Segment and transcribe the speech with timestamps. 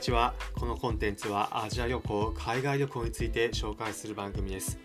[0.00, 0.34] ちは。
[0.58, 4.78] このコンテンツはアジア旅行海外旅行について紹介する番組です。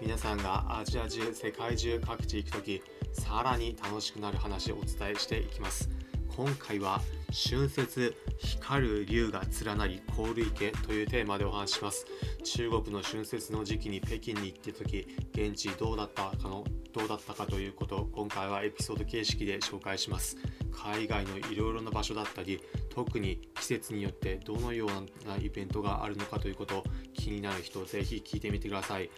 [0.00, 2.82] 皆さんがアジア中世界中各地行く時
[3.12, 5.90] さらに楽しくなる話をお伝えしていきます。
[6.34, 12.06] 今回は春節光る竜が連なり凍る池というテーマでお話します。
[12.42, 20.38] 中国の春節の時期に北京に行って時現地どうだったかのどうだったかということを今回はエピソード形式で紹介します。
[20.72, 29.10] 海外のいろいろな場所だったり特に季節によってどのようなイベントがあるのかということを気になる人ぜひ聞いてみてください。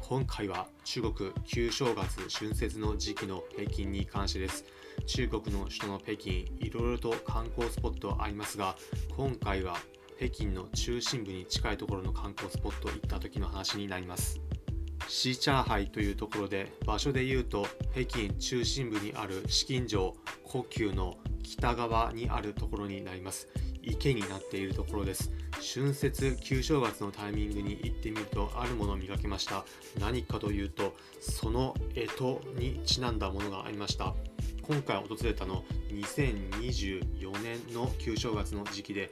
[0.00, 4.64] 今回は中国旧正月春節の時期の北京に関してです。
[5.06, 8.76] 中国の首都の北京いろいろと観光スポットありますが
[9.16, 9.76] 今回は
[10.18, 14.40] 北京の中心部に近いところの観光スポット行った時の話になります。
[15.08, 23.48] シーチャーハイというところで場所で言うと北京中心部にある紫禁城故宮の北側にあるところになります。
[23.82, 25.32] 池になっているところです。
[25.74, 29.64] 春節旧正月のタイミングに行ってみるとあるものを見かけました。
[30.00, 34.14] 何かというとその干支にちなんだものがありました。
[34.62, 39.10] 今回訪れたの2024年の旧正月の時期で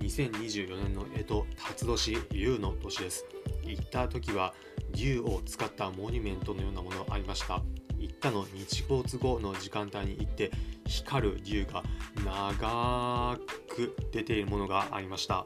[0.00, 3.24] 2024年の干支辰年龍の年です。
[3.62, 4.54] 行った時は
[4.94, 7.62] 竜を使ったモニュメントのようなものありました。
[7.98, 10.50] 行ったの日没後の時間帯に行って
[10.86, 11.82] 光る竜が
[12.24, 15.44] 長く出ているものがありました。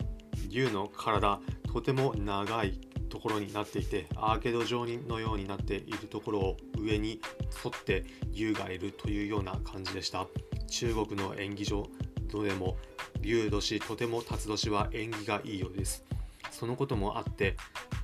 [0.49, 2.81] 竜の体とても長い
[3.13, 7.21] ところになっていてアーケード状のようになっているところを上に
[7.63, 10.27] 沿って竜がいるというような感じでした。
[10.71, 11.87] 中国の演技場
[12.29, 12.79] どでも
[13.21, 16.03] 竜年とても辰年は縁起がいいようです。
[16.51, 17.55] そのこともあって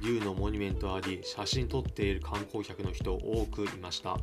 [0.03, 4.19] 竜のモニュメントあり写真撮っている観光客の人多くいました。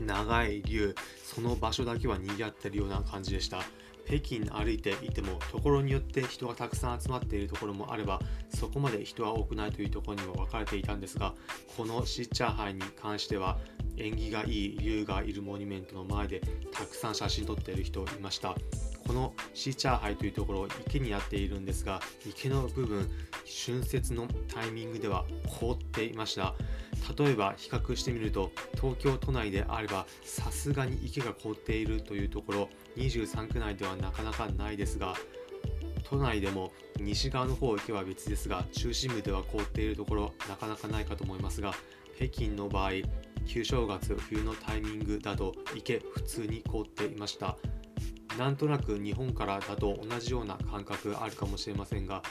[0.00, 3.58] 長い竜その場所だけは賑わってるような感じでした。
[4.06, 11.34] 北京歩いていてもところによって人がたくさん集まっているところもあればそこまで人は多くないというところにも分かれていたんですが
[11.76, 13.58] このシッチャーハイに関しては
[13.96, 16.40] 縁起がいい竜がいるモニュメントの前で
[16.72, 18.54] たくさん写真撮っている人いました。
[19.06, 23.08] このシーチャーハイというところ池になっているんですが池の部分
[23.44, 25.24] 春節のタイミングでは
[25.60, 26.54] 凍っていました。
[27.16, 35.14] 例えば比較してみると東京都内であればさすがに池が凍っているというところ23区内ではなかなかないですが
[36.02, 41.74] 都内でも西側の方行けば別ですが中心部では凍っているところなかなかないかと思いますが
[42.16, 42.90] 北京の場合
[43.46, 47.56] 旧正月冬のタイミングだと池普通に凍っていました。
[48.38, 52.22] なんとなく日本からだと同じような感覚あるかもしれませんが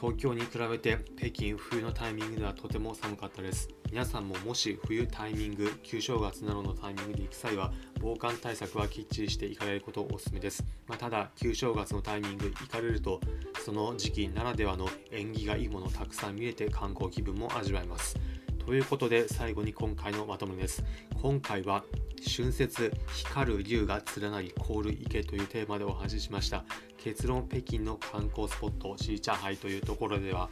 [0.00, 3.68] 東京に比べて北京冬のタイミングではとても寒かったです。
[3.90, 13.20] 皆さんももし冬タイミング旧正月などのタイミングで行く際は防寒対策はきっちりして行かれることをお勧めです、まあ、ただ旧正月のタイミング行かれると
[13.64, 18.16] その時期ならではの縁起がいいものをたくさん見れて観光気分も味わえます。
[18.64, 20.84] ということで最後に今回のまとめです。
[21.20, 21.84] 今回は
[22.28, 22.92] 春節
[23.24, 26.64] 光る竜が連なり凍る池というテーマでお話ししました。
[26.98, 30.50] 結論北京の観光スポットシーチャーハイというところでは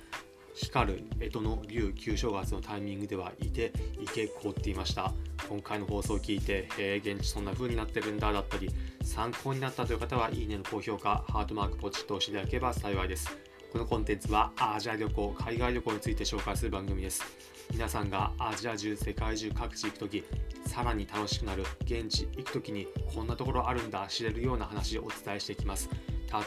[0.55, 5.13] 光る干支の竜旧正月のタイミングではいて池凍っていました。
[5.49, 8.71] 今回の放送を聞いて、え、現地そんな風になってるんだだったり
[9.03, 13.29] 参考になったという方はいいねの高評価ハートマークポチッと押していただければ幸いです。
[13.73, 17.58] このコンテンツはアジア旅行海外旅行について紹介する番組です。
[17.71, 20.25] 皆さんがアジア中世界中各地行く時
[20.67, 25.89] さらに楽しくなる現地行く時にこんなところあるんだ知れるような話をお伝えしていきます。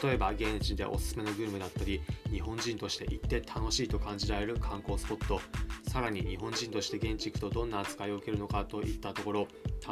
[0.02, 2.00] 例えば現地でおすすめのグルメだったり
[2.30, 5.40] 日本人として行って楽しいと感じられる観光スポット
[5.88, 9.48] さらに日本人として現地行くとどんな扱いを受けるのかといったところ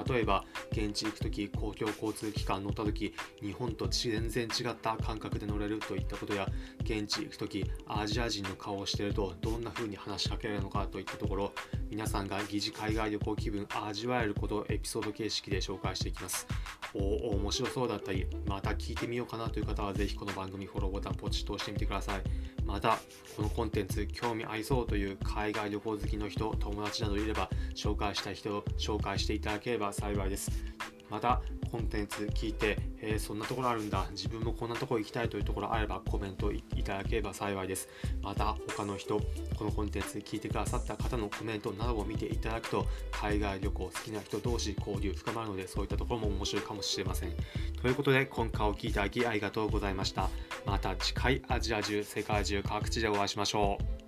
[0.08, 3.12] 例えば現地行く時公共交通機関乗った時
[3.42, 6.48] 日本と全然違った感覚で乗れるといったことや
[6.82, 11.52] 現地行く時アジア人の顔をしているとどんな風に話しかけられるのかといったところ
[11.90, 16.46] 皆さんが疑似海外旅行気分味わえることをエピソード形式で紹介していきます。
[16.94, 22.22] おお面白そうだったりまた聞いてみようかなという方はぜひこの番組フォローボタンポチッと押してみてください。
[22.64, 22.98] また
[23.36, 30.52] このコンテンツ興味ありそうという海外旅行好きの人友達などいれば紹介したい人紹介していただければ幸いです。
[31.10, 34.06] またコンテンツ聞いて、えー、そんなところあるんだ。
[34.10, 37.88] 自分もこんなところ行きたいというところあればコメントいただければ幸いです。
[38.22, 39.20] また他の人
[39.56, 47.32] このコンテンツ聞いてくださった方のコメントなどを見ていただくと海外旅行好きな人同士交流深まるのでそういったところも面白いかもしれません。
[47.80, 50.28] ということで今回お聴きいただきありがとうございました。
[50.66, 53.99] また次回アジア中世界中各地でお会いしましょう。